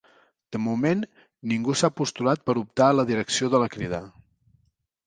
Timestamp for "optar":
2.63-2.89